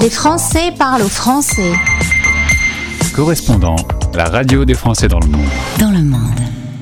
[0.00, 1.72] Les Français parlent aux Français.
[3.14, 3.76] Correspondant,
[4.14, 5.48] la radio des Français dans le monde.
[5.78, 6.34] Dans le monde.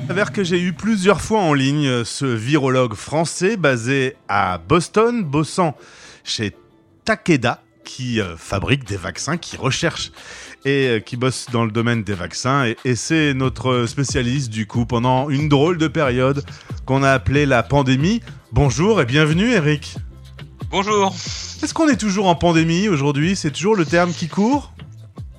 [0.07, 5.75] s'avère que j'ai eu plusieurs fois en ligne ce virologue français basé à Boston, bossant
[6.23, 6.55] chez
[7.05, 10.11] Takeda, qui euh, fabrique des vaccins, qui recherche
[10.65, 12.65] et euh, qui bosse dans le domaine des vaccins.
[12.65, 16.43] Et, et c'est notre spécialiste du coup pendant une drôle de période
[16.85, 18.21] qu'on a appelée la pandémie.
[18.51, 19.97] Bonjour et bienvenue Eric.
[20.73, 21.13] Bonjour.
[21.61, 23.35] Est-ce qu'on est toujours en pandémie aujourd'hui?
[23.35, 24.73] C'est toujours le terme qui court?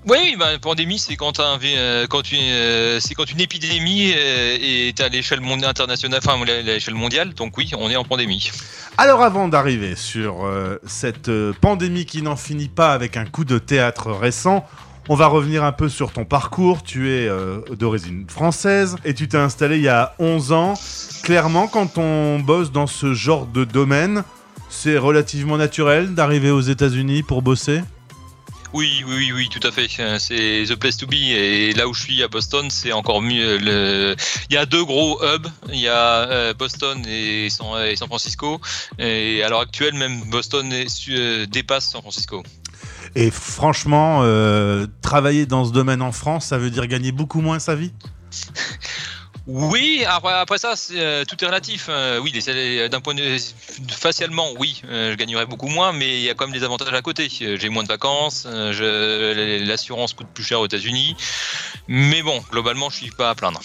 [0.07, 4.57] Oui, bah, pandémie, c'est quand, un, euh, quand, une, euh, c'est quand une épidémie euh,
[4.61, 7.35] est à l'échelle mondiale, internationale, enfin à l'échelle mondiale.
[7.35, 8.53] Donc oui, on est en pandémie.
[8.97, 10.49] Alors avant d'arriver sur
[10.87, 11.29] cette
[11.61, 14.65] pandémie qui n'en finit pas avec un coup de théâtre récent,
[15.09, 16.85] on va revenir un peu sur ton parcours.
[16.85, 17.29] Tu es
[17.73, 20.75] d'origine française et tu t'es installé il y a 11 ans.
[21.25, 24.23] Clairement, quand on bosse dans ce genre de domaine,
[24.75, 27.81] c'est relativement naturel d'arriver aux États-Unis pour bosser?
[28.73, 29.89] Oui, oui, oui, oui, tout à fait.
[30.01, 31.15] Euh, C'est the place to be.
[31.15, 33.57] Et là où je suis à Boston, c'est encore mieux.
[33.59, 34.17] Le...
[34.51, 35.47] Il y a deux gros hubs.
[35.73, 37.69] Il y a euh, Boston et San,
[38.09, 38.61] Francisco.
[38.99, 42.43] Et à l'heure actuelle, même Boston euh, dépasse San Francisco.
[43.15, 47.61] Et franchement, euh, travailler dans ce domaine en France, ça veut dire gagner beaucoup moins
[47.61, 47.93] sa vie?
[49.47, 51.87] Oui, après, ça, euh, tout est relatif.
[51.91, 53.39] Euh, oui, les- d'un point de vue
[53.91, 56.93] facialement, oui, euh, je gagnerais beaucoup moins, mais il y a quand même des avantages
[56.95, 57.29] à côté.
[57.43, 61.15] Euh, J'ai moins de vacances, euh, l'assurance coûte plus cher aux États-Unis,
[61.89, 63.61] mais bon, globalement, je suis pas à plaindre.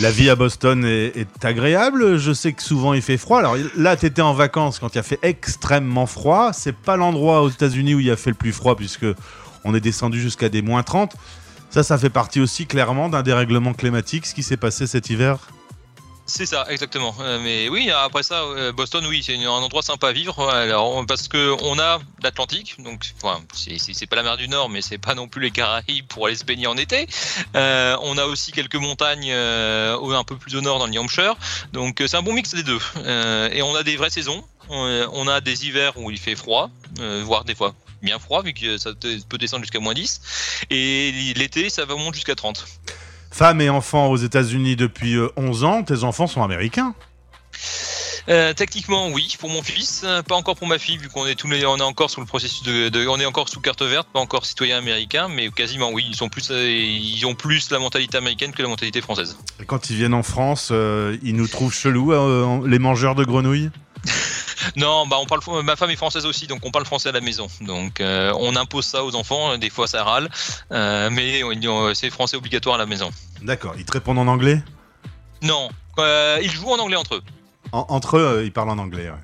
[0.00, 2.18] La vie à Boston est, est agréable.
[2.18, 3.38] Je sais que souvent il fait froid.
[3.38, 6.50] Alors là, tu étais en vacances quand il a fait extrêmement froid.
[6.52, 9.06] C'est pas l'endroit aux États-Unis où il a fait le plus froid puisque
[9.62, 11.12] on est descendu jusqu'à des moins 30.
[11.74, 15.38] Ça, ça fait partie aussi clairement d'un dérèglement climatique, ce qui s'est passé cet hiver.
[16.24, 17.12] C'est ça, exactement.
[17.18, 20.48] Euh, mais oui, après ça, euh, Boston, oui, c'est un endroit sympa à vivre.
[20.48, 24.82] Alors, parce que on a l'Atlantique, donc enfin, c'est- pas la mer du Nord, mais
[24.82, 27.08] c'est pas non plus les Caraïbes pour aller se baigner en été.
[27.56, 31.34] Euh, on a aussi quelques montagnes un peu plus au nord dans le New Hampshire,
[31.72, 32.78] donc c'est un bon mix des deux.
[33.52, 34.44] Et on a des vraies saisons.
[34.68, 36.70] On, a des hivers où il fait froid,
[37.24, 38.90] voire des fois bien froid, vu que ça
[39.28, 40.20] peut descendre jusqu'à moins 10.
[40.70, 42.64] Et l'été, ça va monter jusqu'à 30.
[43.30, 45.82] Femme et enfant aux États-Unis depuis euh, 11 ans.
[45.82, 46.94] Tes enfants sont américains.
[48.30, 51.34] Euh, techniquement, oui, pour mon fils, euh, pas encore pour ma fille, vu qu'on est
[51.34, 53.82] tous les, on est encore sous le processus de, de- on est encore sous carte
[53.82, 57.70] verte, pas encore citoyen américain, mais quasiment oui, ils sont plus, euh, ils ont plus
[57.70, 59.36] la mentalité américaine que la mentalité française.
[59.60, 63.24] Et quand ils viennent en France, euh, ils nous trouvent chelous, euh, les mangeurs de
[63.24, 63.70] grenouilles?
[64.76, 67.20] Non, bah on parle, ma femme est française aussi, donc on parle français à la
[67.20, 70.28] maison, donc euh, on impose ça aux enfants, des fois ça râle,
[70.72, 73.10] euh, mais on- c'est français obligatoire à la maison.
[73.42, 73.74] D'accord.
[73.78, 74.62] Ils te répondent en anglais?
[75.42, 77.22] Non, euh, ils jouent en anglais entre eux,
[77.72, 79.10] En- entre eux, euh, ils parlent en anglais.
[79.10, 79.16] ouais.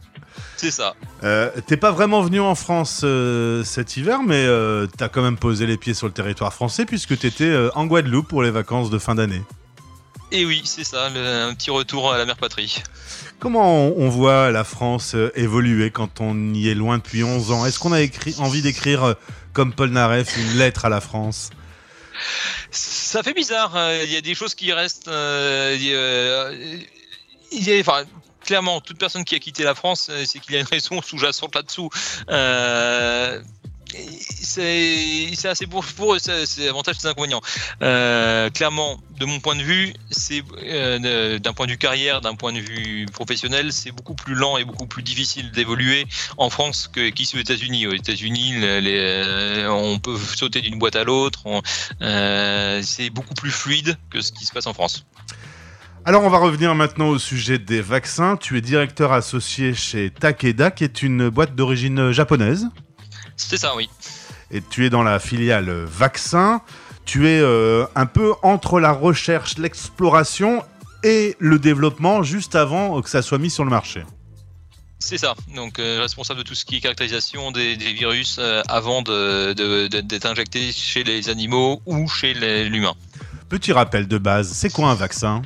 [0.56, 0.94] c'est ça.
[1.24, 5.36] Euh, T'es pas vraiment venu en France euh, cet hiver, mais euh, t'as quand même
[5.38, 8.90] posé les pieds sur le territoire français puisque t'étais euh, en Guadeloupe pour les vacances
[8.90, 9.42] de fin d'année.
[10.32, 12.82] Et oui, c'est ça, le- un petit retour à la mère patrie.
[13.40, 17.66] Comment on, voit la France euh, évoluer quand on y est loin depuis 11 ans?
[17.66, 19.14] Est-ce qu'on a écrit, envie d'écrire, euh,
[19.52, 21.50] comme Paul Naref, une lettre à la France?
[22.70, 23.74] Ça fait bizarre.
[23.76, 25.08] euh, Il y a des choses qui restent.
[25.08, 25.74] euh,
[27.52, 28.04] il y a- enfin,
[28.44, 31.54] clairement, toute personne qui a quitté la France, c'est qu'il y a une raison sous-jacente
[31.54, 31.88] là-dessous.
[32.28, 33.40] Euh,
[34.50, 37.40] c'est assez pour, pour eux, c'est avantages, c'est inconvénients.
[37.82, 42.34] Euh, clairement, de mon point de vue, c'est euh, d'un point de vue carrière, d'un
[42.34, 46.06] point de vue professionnel, c'est beaucoup plus lent et beaucoup plus difficile d'évoluer
[46.36, 47.86] en France que qu'ici aux États-Unis.
[47.86, 51.40] Aux États-Unis, euh, on peut sauter d'une boîte à l'autre.
[52.02, 55.06] euh, c'est beaucoup plus fluide que ce qui se passe en France.
[56.06, 58.36] Alors on va revenir maintenant au sujet des vaccins.
[58.36, 62.66] Tu es directeur associé chez Takeda, qui est une boîte d'origine japonaise.
[63.36, 63.88] C'est ça, oui.
[64.50, 66.60] Et tu es dans la filiale vaccin.
[67.04, 70.62] Tu es euh, un peu entre la recherche, l'exploration
[71.02, 74.04] et le développement juste avant que ça soit mis sur le marché.
[74.98, 75.34] C'est ça.
[75.56, 79.54] Donc, euh, responsable de tout ce qui est caractérisation des, des virus euh, avant de-
[79.54, 82.94] de- de- d'être injecté chez les animaux ou chez l'humain.
[83.48, 85.40] Petit rappel de base, c'est quoi un vaccin?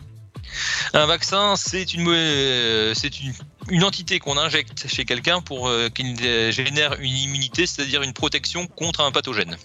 [0.92, 3.32] Un vaccin, c'est une, euh, c'est une,
[3.70, 6.16] une entité qu'on injecte chez quelqu'un pour euh, qu'il
[6.50, 9.56] génère une immunité, c'est-à-dire une protection contre un pathogène.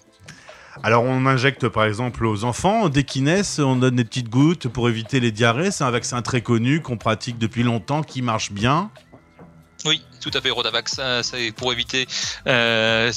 [0.81, 4.69] Alors on injecte par exemple aux enfants, dès qu'ils naissent, on donne des petites gouttes
[4.69, 5.71] pour éviter les diarrhées.
[5.71, 8.89] C'est un vaccin très connu qu'on pratique depuis longtemps, qui marche bien.
[9.85, 10.49] Oui, tout à fait.
[10.49, 12.05] Rotavax, ça, c'est pour éviter,
[12.47, 13.11] euh,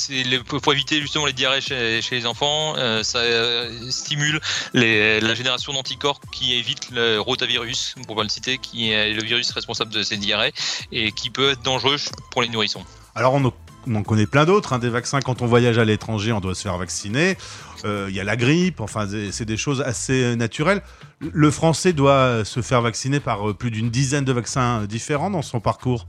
[0.46, 2.74] pour éviter justement les diarrhées chez, les enfants.
[2.76, 4.40] euh, ça euh, stimule
[4.72, 9.50] la génération d'anticorps qui évite le rotavirus, pour pas le citer, qui est le virus
[9.50, 10.52] responsable de ces diarrhées
[10.92, 11.96] et qui peut être dangereux
[12.30, 12.84] pour les nourrissons.
[13.14, 13.52] Alors on
[13.94, 15.20] en connaît plein d'autres, hein, des vaccins.
[15.20, 17.36] Quand on voyage à l'étranger, on doit se faire vacciner.
[17.84, 20.82] Il y a la grippe, enfin, c'est des choses assez naturelles.
[21.18, 25.58] Le Français doit se faire vacciner par plus d'une dizaine de vaccins différents dans son
[25.58, 26.06] parcours.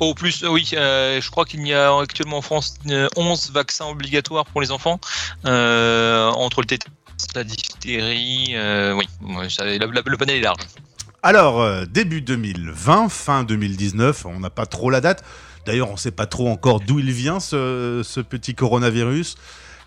[0.00, 3.52] Au plus, euh, oui, euh, je crois qu'il y a actuellement en France euh, 11
[3.52, 4.98] vaccins obligatoires pour les enfants,
[5.44, 6.96] euh, entre le tétanos,
[7.34, 10.62] la diphtérie, euh, oui, le panel est large.
[11.22, 15.22] Alors, euh, début 2020, fin 2019, on n'a pas trop la date.
[15.66, 19.36] D'ailleurs, on ne sait pas trop encore d'où il vient, ce, petit coronavirus.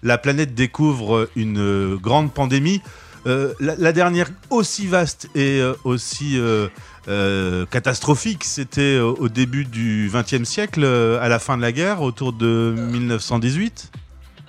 [0.01, 2.81] La planète découvre une euh, grande pandémie.
[3.27, 6.67] Euh, la, dernière aussi vaste et euh, aussi euh,
[7.07, 11.71] euh, catastrophique, c'était euh, au début du XXe siècle, euh, à la fin de la
[11.71, 13.91] guerre, autour de 1918.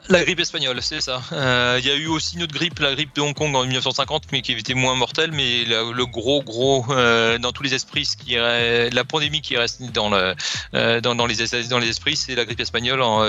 [0.08, 1.20] La grippe espagnole, c'est ça.
[1.32, 3.64] Euh, Il y a eu aussi une autre grippe, la grippe de Hong Kong en
[3.64, 5.32] 1950, mais qui était moins mortelle.
[5.32, 9.56] Mais le gros, gros, euh, dans tous les esprits, ce qui est, la pandémie qui
[9.56, 10.37] reste dans, le,
[10.75, 13.23] euh, dans, dans les, es- dans les esprits, c'est la grippe espagnole en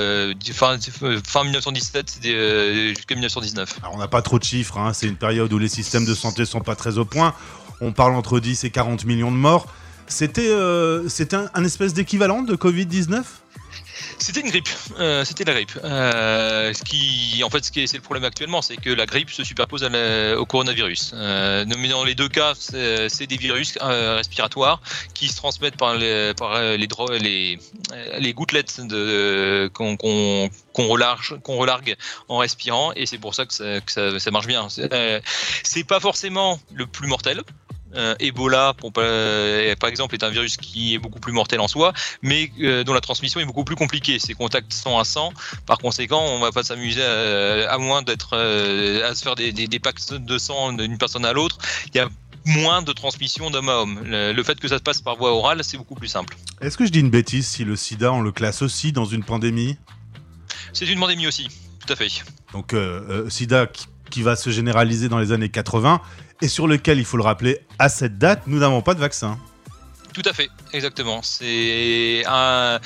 [0.54, 0.78] fin,
[1.26, 3.80] fin 1917 c'était, euh, jusqu'à 1919.
[3.82, 6.14] Alors, on n'a pas trop de chiffres, hein, c'est une période où les systèmes de
[6.14, 7.34] santé sont pas très au point.
[7.82, 9.68] On parle entre 10 et 40 millions de morts.
[10.08, 11.08] C'était euh,
[11.54, 13.24] un, espèce d'équivalent de Covid-19
[14.20, 14.70] C'était une grippe,
[15.00, 15.78] euh, c'était la grippe.
[15.84, 19.06] Euh, ce qui, en fait, ce qui est, c'est le problème actuellement, c'est que la
[19.06, 21.12] grippe se superpose au coronavirus.
[21.14, 24.82] Euh, mais dans les deux cas, c'est, des virus respiratoires
[25.14, 26.34] qui se transmettent par les,
[28.34, 28.82] gouttelettes
[29.74, 31.96] qu'on, relargue
[32.30, 34.68] en respirant, et c'est pour ça que ça, ça, marche bien.
[35.64, 37.44] C'est pas forcément le plus mortel.
[37.96, 41.68] Euh, Ebola, pour euh, par exemple, est un virus qui est beaucoup plus mortel en
[41.68, 44.20] soi, mais euh, dont la transmission est beaucoup plus compliquée.
[44.20, 45.34] C'est contact 100 à 100.
[45.66, 49.68] Par conséquent, on va pas s'amuser à, à moins d'être à se faire des, des,
[49.68, 51.58] des packs de sang d'une personne à l'autre.
[51.88, 52.10] Il y a
[52.46, 54.02] moins de transmission d'homme à homme.
[54.04, 56.36] Le, le fait que ça se passe par voie orale, c'est beaucoup plus simple.
[56.62, 59.24] Est-ce que je dis une bêtise si le sida, on le classe aussi dans une
[59.24, 59.78] pandémie?
[60.74, 61.48] C'est une pandémie aussi,
[61.86, 62.10] tout à fait.
[62.54, 62.76] Donc,
[63.30, 66.02] sida qui, qui va se généraliser dans les années 80
[66.42, 69.38] et sur lequel, il faut le rappeler, à cette date, nous n'avons pas de vaccin.
[70.18, 71.22] Tout à fait, exactement.
[71.22, 72.80] C'est un-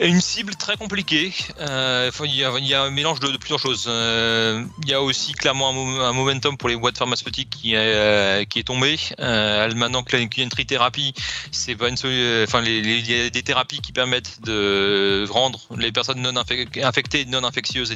[0.00, 1.32] une cible très compliquée.
[1.60, 3.86] Euh, il, y a, un mélange de, plusieurs choses.
[3.88, 7.72] Euh, il y a aussi clairement un, mo- un momentum pour les boîtes pharmaceutiques qui,
[7.72, 8.98] est, euh, est tombé.
[9.18, 11.14] Euh, maintenant qu'il y a une- trithérapie,
[11.52, 16.20] c'est pas une enfin, il y a des thérapies qui permettent de rendre les personnes
[16.20, 17.94] non infec- infectées non infectieuses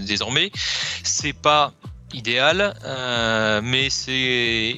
[0.00, 0.52] désormais.
[1.02, 1.72] C'est pas
[2.14, 4.76] idéal, euh, mais c'est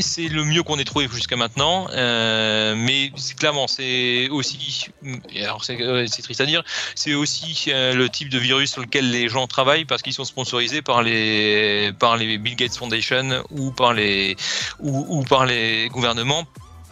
[0.00, 4.86] c'est le mieux qu'on ait trouvé jusqu'à maintenant, euh, mais c'est clairement c'est aussi,
[5.36, 6.62] alors c'est euh, c'est triste à dire,
[6.94, 10.24] c'est aussi euh, le type de virus sur lequel les gens travaillent parce qu'ils sont
[10.24, 14.34] sponsorisés par les par les Bill Gates Foundation ou par les
[14.80, 16.44] ou, ou par les gouvernements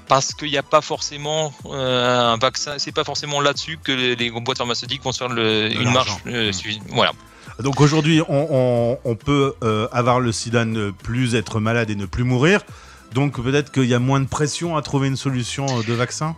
[0.06, 4.17] parce qu'il n'y a pas forcément euh, un vaccin, c'est pas forcément là-dessus que les,
[4.17, 6.52] les boîtes pharmaceutiques vont se faire le, une marge euh, Mm.
[6.52, 6.82] suffisante.
[6.88, 7.12] Voilà.
[7.62, 12.24] Donc aujourd'hui, on, peut euh, avoir le sida, ne plus être malade et ne plus
[12.24, 12.62] mourir.
[13.12, 16.36] Donc peut-être qu'il y a moins de pression à trouver une solution euh, de vaccin?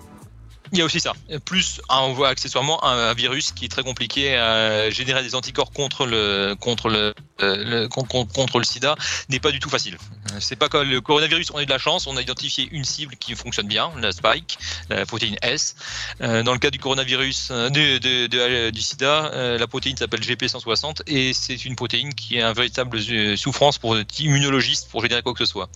[0.73, 1.13] Il y a aussi ça.
[1.45, 6.07] Plus, on voit accessoirement un, virus qui est très compliqué à générer des anticorps contre
[6.07, 8.95] le contre le, euh, contre le SIDA
[9.29, 9.99] n'est pas du tout facile.
[10.41, 11.51] C'est pas comme le coronavirus.
[11.53, 12.07] On a eu de la chance.
[12.07, 14.59] On a identifié une cible qui fonctionne bien, la spike,
[14.89, 15.77] la protéine S.
[16.23, 21.03] Euh, dans le cas du coronavirus euh, de- de- du SIDA, la protéine s'appelle GP160
[21.07, 22.99] et c'est une protéine qui est un véritable
[23.37, 25.69] souffrance pour immunologistes pour générer quoi que ce soit.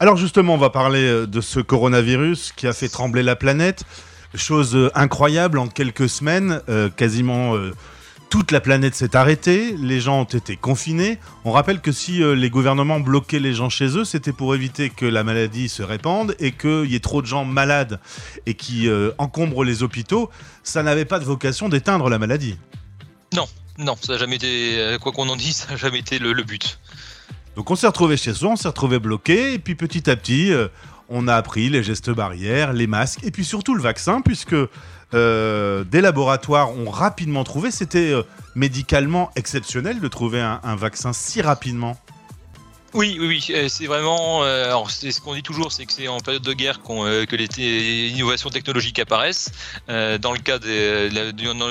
[0.00, 3.84] Alors justement, on va parler de ce coronavirus qui a fait trembler la planète.
[4.34, 7.74] Chose euh, incroyable, en quelques semaines, euh, quasiment euh,
[8.30, 11.18] toute la planète s'est arrêtée, les gens ont été confinés.
[11.44, 14.88] On rappelle que si euh, les gouvernements bloquaient les gens chez eux, c'était pour éviter
[14.88, 18.00] que la maladie se répande et qu'il y ait trop de gens malades
[18.46, 20.30] et qui encombrent les hôpitaux.
[20.62, 22.56] Ça n'avait pas de vocation d'éteindre la maladie.
[23.78, 26.42] Non, ça n'a jamais été, quoi qu'on en dise, ça n'a jamais été le, le
[26.42, 26.78] but.
[27.56, 30.52] Donc on s'est retrouvé chez soi, on s'est retrouvé bloqué, et puis petit à petit,
[30.52, 30.68] euh,
[31.08, 34.54] on a appris les gestes barrières, les masques, et puis surtout le vaccin, puisque
[35.14, 38.22] euh, des laboratoires ont rapidement trouvé, c'était euh,
[38.54, 41.96] médicalement exceptionnel de trouver un, un vaccin si rapidement.
[42.94, 44.44] Oui, oui, euh, c'est vraiment.
[44.44, 47.24] euh, alors, c'est ce qu'on dit toujours, c'est que c'est en période de guerre euh,
[47.24, 47.48] que les
[48.10, 49.50] innovations technologiques apparaissent.
[49.88, 51.08] Dans le cas des,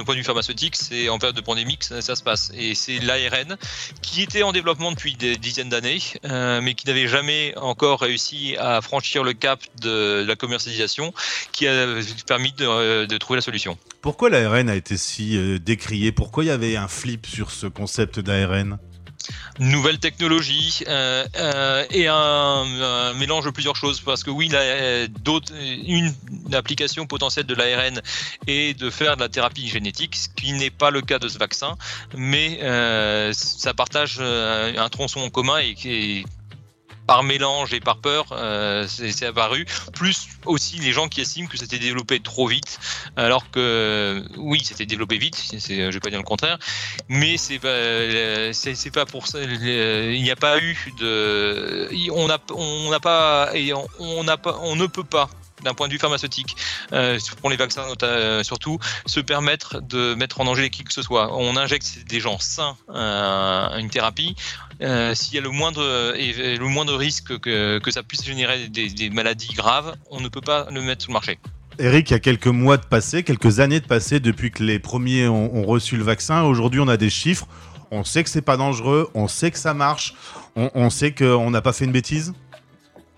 [0.03, 2.51] point de vue pharmaceutique, c'est en période de pandémie que ça, se passe.
[2.57, 3.55] Et c'est l'ARN
[4.01, 8.81] qui était en développement depuis des dizaines d'années, mais qui n'avait jamais encore réussi à
[8.81, 11.13] franchir le cap de, la commercialisation,
[11.51, 11.85] qui a
[12.25, 13.77] permis de, de trouver la solution.
[14.01, 16.11] Pourquoi l'ARN a été si décrié?
[16.11, 18.79] Pourquoi il y avait un flip sur ce concept d'ARN
[19.59, 26.13] nouvelles technologies euh, euh, et un, mélange de plusieurs choses parce que oui, la, une
[26.53, 28.01] application potentielle de l'ARN
[28.47, 31.37] est de faire de la thérapie génétique, ce qui n'est pas le cas de ce
[31.37, 31.75] vaccin,
[32.15, 36.25] mais euh, ça partage un tronçon en commun et est
[37.07, 39.65] par mélange et par peur, euh, c'est apparu.
[39.93, 42.79] Plus aussi les gens qui estiment que c'était développé trop vite,
[43.15, 45.37] alors que oui, c'était développé vite.
[45.51, 46.57] Je vais pas dire le contraire,
[47.09, 49.39] mais c'est pas, c'est pas pour ça.
[49.41, 53.51] Il n'y a pas eu de, on n'a pas
[53.99, 55.29] on pas, on ne peut pas
[55.63, 56.55] d'un point de vue pharmaceutique,
[56.93, 61.01] euh, pour les vaccins euh, surtout, se permettre de mettre en danger qui que ce
[61.01, 61.35] soit.
[61.35, 64.35] On injecte des gens sains euh, une thérapie.
[65.13, 68.89] S'il y a le moindre, et le moindre risque que, que ça puisse générer des,
[68.89, 71.37] des, maladies graves, on ne peut pas le mettre sur le marché.
[71.77, 74.79] Eric, il y a quelques mois de passé, quelques années de passé depuis que les
[74.79, 76.41] premiers ont, ont reçu le vaccin.
[76.43, 77.47] Aujourd'hui, on a des chiffres.
[77.91, 80.15] On sait que c'est pas dangereux, on sait que ça marche,
[80.55, 82.33] on, on sait qu'on n'a pas fait une bêtise?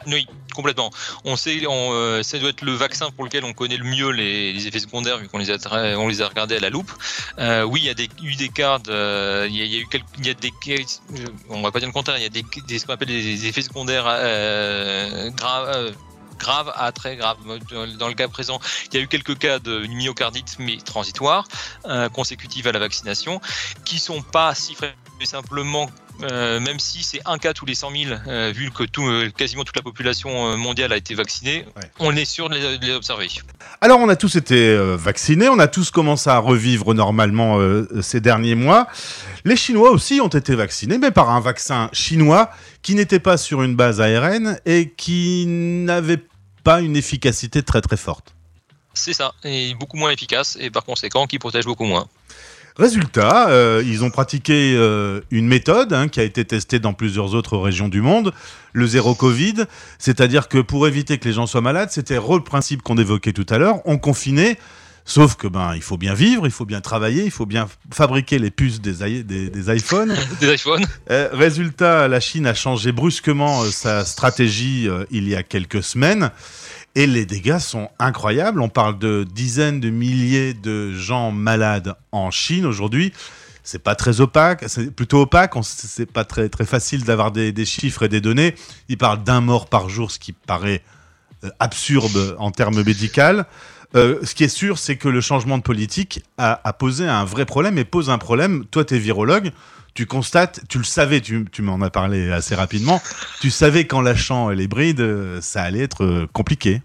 [0.07, 0.91] Oui, complètement.
[1.25, 4.67] On sait, euh, ça doit être le vaccin pour lequel on connaît le mieux les,
[4.67, 6.91] effets secondaires vu qu'on les a, regardés à la loupe.
[7.39, 10.53] Euh, oui, il y a eu des cas, de, il, eu il y a des,
[11.49, 12.43] on va pas dire le contraire, il y a des,
[12.79, 15.71] ce qu'on appelle des effets secondaires euh, graves.
[15.75, 15.91] Euh,
[16.39, 17.37] grave à très grave.
[17.97, 18.59] Dans le cas présent,
[18.91, 21.47] il y a eu quelques cas de myocardite, mais transitoires,
[21.85, 23.39] euh, à la vaccination,
[23.85, 25.89] qui sont pas si fréquents simplement
[26.21, 29.29] euh, même si c'est un cas tous les 100 000, euh, vu que tout, euh,
[29.35, 31.91] quasiment toute la population mondiale a été vaccinée, ouais.
[31.99, 33.27] on est sûr de les, de les, observer.
[33.81, 37.59] Alors, on a tous été vaccinés, on a tous commencé à revivre normalement
[38.01, 38.87] ces derniers mois.
[39.45, 42.51] Les Chinois aussi ont été vaccinés, mais par un vaccin chinois
[42.81, 46.23] qui n'était pas sur une base ARN et qui n'avait
[46.63, 48.33] pas une efficacité très très forte.
[48.93, 52.07] C'est ça, et beaucoup moins efficace, et par conséquent qui protège beaucoup moins.
[52.75, 57.35] Résultat, euh, ils ont pratiqué euh, une méthode hein, qui a été testée dans plusieurs
[57.35, 58.33] autres régions du monde,
[58.71, 59.65] le zéro Covid,
[59.99, 63.45] c'est-à-dire que pour éviter que les gens soient malades, c'était le principe qu'on évoquait tout
[63.49, 64.57] à l'heure, on confinait,
[65.05, 68.39] sauf que ben il faut bien vivre, il faut bien travailler, il faut bien fabriquer
[68.39, 70.15] les puces des, des, des iPhones.
[70.39, 70.85] des iPhones.
[71.11, 76.31] Euh, résultat, la Chine a changé brusquement sa stratégie il y a quelques semaines.
[76.95, 78.61] Et les dégâts sont incroyables.
[78.61, 83.13] On parle de dizaines de milliers de gens malades en Chine aujourd'hui.
[83.63, 85.53] C'est pas très opaque, c'est plutôt opaque.
[85.63, 88.55] C'est pas très très facile d'avoir des, des, chiffres et des données.
[88.89, 90.83] Ils parlent d'un mort par jour, ce qui paraît
[91.43, 93.41] euh, absurde en termes médicaux.
[93.95, 97.25] Euh, ce qui est sûr, c'est que le changement de politique a, a, posé un
[97.25, 98.65] vrai problème et pose un problème.
[98.65, 99.51] Toi, tu es virologue,
[99.93, 103.01] tu constates, tu le savais, tu, tu m'en as parlé assez rapidement,
[103.41, 106.81] tu savais qu'en lâchant les brides, ça allait être compliqué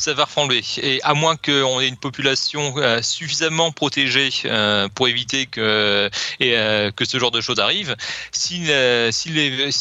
[0.00, 0.62] ça va reflamber.
[0.82, 6.10] Et à moins qu'on ait une population euh, suffisamment protégée euh, pour éviter que,
[6.40, 7.94] et, euh, que ce genre de choses arrive,
[8.32, 8.66] si,
[9.10, 9.72] si les.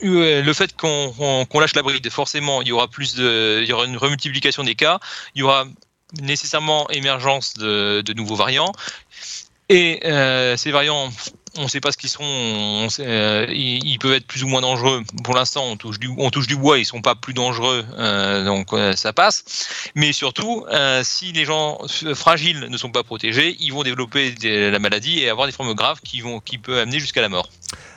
[0.00, 3.72] Le fait qu'on qu lâche la bride, forcément, il y aura plus de, il y
[3.72, 5.00] aura une remultiplication des cas,
[5.34, 5.64] il y aura
[6.20, 8.72] nécessairement émergence de, de nouveaux variants.
[9.68, 11.10] Et euh, ces variants,
[11.58, 12.22] on ne sait pas ce qu'ils sont,
[13.00, 15.02] euh, ils, peuvent être plus ou moins dangereux.
[15.24, 19.12] Pour l'instant, on touche du, bois, ils sont pas plus dangereux, euh, donc euh, ça
[19.12, 19.44] passe.
[19.94, 20.64] Mais surtout,
[21.02, 21.78] si les gens
[22.14, 26.00] fragiles ne sont pas protégés, ils vont développer la maladie et avoir des formes graves
[26.02, 27.48] qui vont, qui peuvent amener jusqu'à la mort.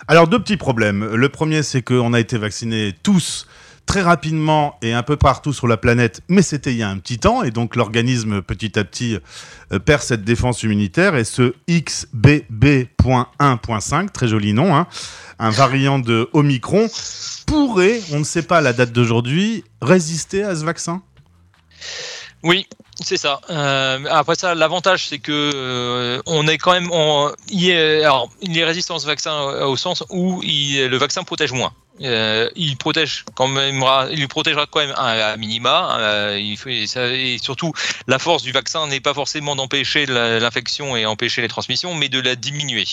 [0.07, 1.05] Alors deux petits problèmes.
[1.05, 3.45] Le premier, c'est qu'on a été vaccinés tous
[3.89, 6.99] très rapidement et un peu partout sur la planète, mais c'était il y a un
[6.99, 9.17] petit temps, et donc l'organisme petit à petit
[9.73, 14.85] euh, perd cette défense immunitaire, et ce XBB.1.5, très joli nom, hein,
[15.39, 16.87] un variant de Omicron,
[17.47, 21.01] pourrait, on ne sait pas la date d'aujourd'hui, résister à ce vaccin?
[22.43, 22.67] Oui,
[23.01, 23.41] c'est ça.
[23.49, 28.29] Euh, après ça, l'avantage, c'est que euh, on est quand même, on, il est, alors,
[28.41, 31.73] il est résistant à ce vaccin au sens où le vaccin protège moins.
[32.01, 35.97] Euh, il protège quand même, il protégera quand même à, minima.
[36.37, 37.73] Et, surtout,
[38.07, 42.19] la force du vaccin n'est pas forcément d'empêcher l'infection et empêcher les transmissions, mais de
[42.19, 42.85] la diminuer.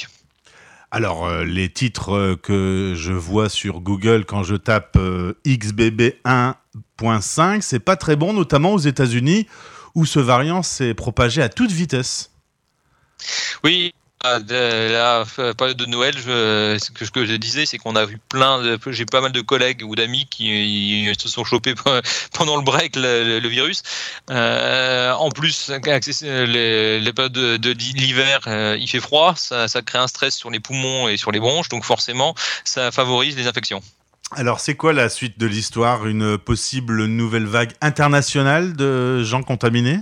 [0.91, 4.99] Alors, euh, les titres que je vois sur Google quand je tape
[5.45, 9.47] XBB1.5, c'est pas très bon, notamment aux États-Unis,
[9.95, 12.31] où ce variant s'est propagé à toute vitesse.
[13.65, 13.93] Oui,
[14.41, 18.79] de la période de Noël, ce, que, je disais, c'est qu'on a vu plein de.
[18.89, 21.75] J'ai pas mal de collègues ou d'amis qui, se sont chopés
[22.33, 23.83] pendant le break le, virus.
[24.31, 30.51] Euh, en plus, les, de, l'hiver, euh, il fait froid, ça crée un stress sur
[30.51, 33.83] les poumons et sur les bronches, donc forcément, ça favorise les infections.
[34.33, 36.07] Alors, c'est quoi la suite de l'histoire?
[36.07, 40.01] Une possible nouvelle vague internationale de gens contaminés?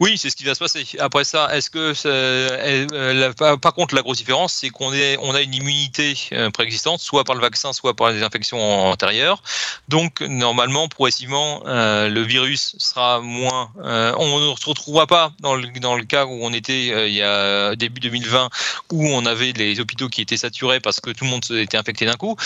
[0.00, 0.86] Oui, c'est ce qui va se passer.
[0.98, 5.54] Après ça, est-ce que euh, par contre la grosse différence, c'est qu'on on a une
[5.54, 9.42] immunité euh, préexistante, soit par le vaccin, soit par les infections antérieures.
[9.88, 13.70] Donc normalement, progressivement, euh, le virus sera moins.
[13.76, 18.00] on ne se retrouvera pas dans le, cas où on était il y a début
[18.00, 18.50] 2020,
[18.92, 22.04] où on avait les hôpitaux qui étaient saturés parce que tout le monde était infecté
[22.04, 22.36] d'un coup.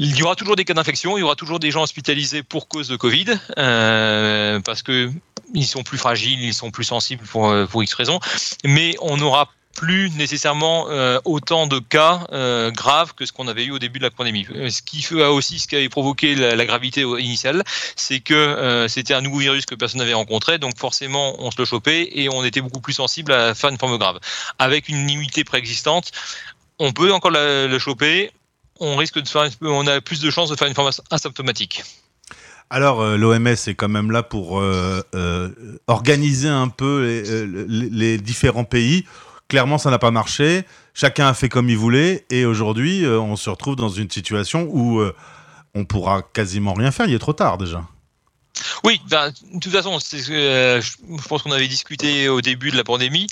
[0.00, 2.68] Il y aura toujours des cas d'infection, il y aura toujours des gens hospitalisés pour
[2.68, 5.10] cause de Covid, euh, parce que
[5.54, 8.20] ils sont plus fragiles, ils sont plus sensibles pour, euh, pour X raisons,
[8.64, 12.26] mais on n'aura plus nécessairement euh, autant de cas
[12.72, 14.44] graves que ce qu'on avait eu au début de la pandémie.
[14.70, 17.62] Ce qui fait aussi ce qui avait provoqué la, gravité initiale,
[17.94, 21.64] c'est que c'était un nouveau virus que personne n'avait rencontré, donc forcément on se le
[21.64, 24.18] chopait et on était beaucoup plus sensible à faire une forme grave.
[24.58, 26.10] Avec une immunité préexistante,
[26.80, 28.32] on peut encore le choper,
[28.80, 31.82] on risque de faire, on a plus de chances de faire une formation asymptomatique.
[32.70, 35.48] Alors, euh, l'OMS est quand même là pour euh, euh,
[35.86, 37.22] organiser un peu
[37.68, 39.06] les, différents pays.
[39.48, 40.64] Clairement, ça n'a pas marché.
[40.92, 42.26] Chacun a fait comme il voulait.
[42.30, 45.00] Et aujourd'hui, on se retrouve dans une situation où
[45.74, 47.06] on pourra quasiment rien faire.
[47.06, 47.82] Il est trop tard déjà.
[48.84, 49.98] Oui, ben, de toute façon,
[50.30, 53.26] euh, je pense qu'on avait discuté au début de la pandémie.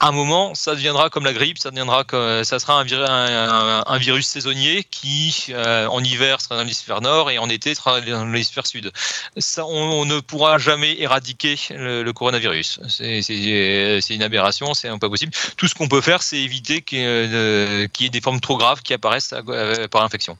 [0.00, 2.04] À un moment, ça deviendra comme la grippe, ça deviendra
[2.44, 7.48] ça sera un, virus saisonnier qui, euh, en hiver, sera dans l'hémisphère nord et en
[7.48, 8.92] été sera dans l'hémisphère sud.
[9.36, 12.80] Ça, on, ne pourra jamais éradiquer le, coronavirus.
[12.88, 15.32] C'est une aberration, c'est pas possible.
[15.56, 18.94] Tout ce qu'on peut faire, c'est éviter qu'il y ait des formes trop graves qui
[18.94, 19.34] apparaissent
[19.90, 20.38] par infection.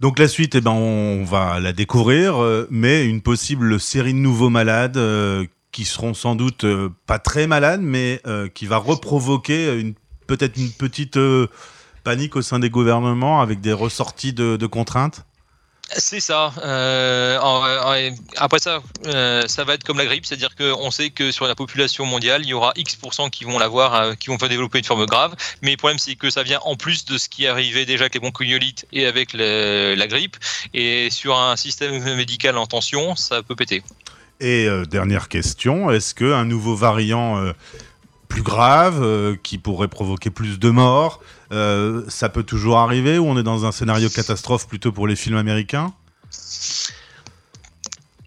[0.00, 4.18] Donc la suite, eh ben, on va la découvrir, euh, mais une possible série de
[4.18, 8.22] nouveaux malades euh, qui seront sans doute euh, pas très malades, mais
[8.54, 9.94] qui va reprovoquer une,
[10.28, 11.18] peut-être une petite
[12.04, 15.27] panique au sein des gouvernements avec des ressorties de contraintes
[15.90, 16.52] c'est ça.
[16.62, 17.38] Euh,
[18.36, 21.54] après ça, euh, ça va être comme la grippe, c'est-à-dire qu'on sait que sur la
[21.54, 25.06] population mondiale, il y aura X% qui vont l'avoir, euh, qui vont développer une forme
[25.06, 25.34] grave.
[25.62, 28.14] Mais le problème, c'est que ça vient en plus de ce qui arrivait déjà avec
[28.14, 30.36] les bronchiolites et avec la grippe.
[30.74, 33.82] Et sur un système médical en tension, ça peut péter.
[34.40, 37.52] Et dernière question, est-ce qu'un nouveau variant
[38.28, 41.20] plus grave, euh, qui pourrait provoquer plus de morts.
[41.50, 45.16] Euh, ça peut toujours arriver ou on est dans un scénario catastrophe plutôt pour les
[45.16, 45.92] films américains?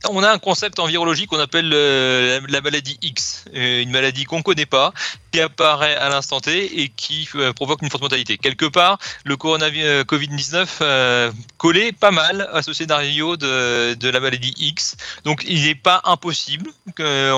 [0.10, 4.24] On a un concept en virologie qu'on appelle euh, la maladie X, euh, une maladie
[4.26, 4.94] qu'on ne connaît pas,
[5.32, 8.38] qui apparaît à l'instant T et qui euh, provoque une forte mortalité.
[8.38, 14.98] Quelque part, le coronavirus Covid-19 collait pas mal à ce scénario de, la maladie X.
[15.24, 17.32] Donc il n'est pas impossible qu'un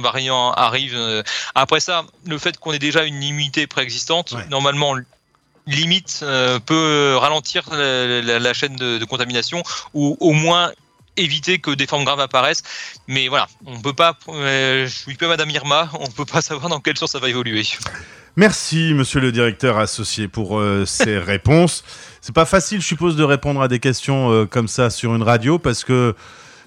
[0.00, 1.24] variant arrive.
[1.54, 4.94] Après ça, le fait qu'on ait déjà une immunité préexistante, normalement
[5.66, 6.24] limite
[6.66, 9.62] peut ralentir la, chaîne de, de, contamination
[9.94, 10.72] ou au moins
[11.18, 12.62] éviter que des formes graves apparaissent.
[13.06, 14.16] Mais voilà, on peut pas.
[14.28, 17.28] Euh, je suis pas Madame Irma, on peut pas savoir dans quel sens ça va
[17.28, 17.64] évoluer.
[18.36, 21.82] Merci, monsieur le directeur associé, pour euh, ces réponses.
[22.20, 25.22] C'est pas facile, je suppose, de répondre à des questions euh, comme ça sur une
[25.22, 26.14] radio parce que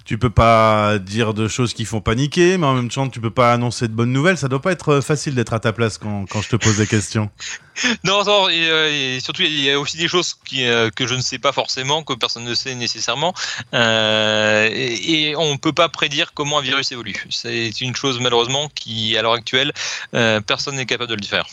[0.04, 3.30] tu peux pas dire de choses qui font paniquer, mais en même temps, tu peux
[3.30, 4.36] pas annoncer de bonnes nouvelles.
[4.36, 6.76] Ça doit pas être euh, facile d'être à ta place quand, quand je te pose
[6.76, 7.30] des questions.
[8.04, 11.20] non, non et, surtout, il y a aussi des choses qui, euh, que je ne
[11.20, 13.34] sais pas forcément, que personne ne sait nécessairement.
[13.74, 17.26] Euh, et, on ne peut pas prédire comment un virus évolue.
[17.30, 19.72] C'est une chose, malheureusement, qui, à l'heure actuelle,
[20.12, 21.46] personne n'est capable de le faire.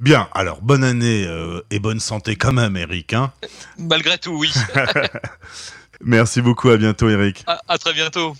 [0.00, 1.26] Bien, alors bonne année
[1.70, 3.12] et bonne santé quand même, Eric.
[3.12, 3.32] Hein
[3.78, 4.50] Malgré tout, oui.
[6.02, 7.44] Merci beaucoup, à bientôt Eric.
[7.46, 8.34] À, très bientôt.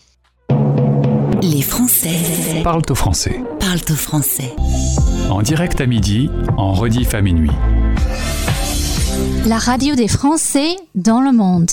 [1.43, 3.43] Les Français parlent au français.
[3.61, 4.55] Parlent au français.
[5.31, 7.51] En direct à midi, en rediff à minuit.
[9.47, 11.71] La radio des Français dans le monde.